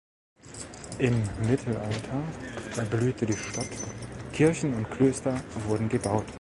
Im 0.97 1.21
Mittelalter 1.47 2.23
erblühte 2.75 3.27
die 3.27 3.37
Stadt, 3.37 3.69
Kirchen 4.33 4.73
und 4.73 4.89
Klöster 4.89 5.39
wurden 5.67 5.89
gebaut. 5.89 6.25